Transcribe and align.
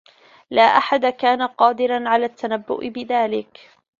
لا 0.51 0.61
أحد 0.61 1.05
كان 1.05 1.41
قادرا 1.41 2.09
على 2.09 2.25
التّنبّؤ 2.25 2.89
بذلك. 2.89 3.69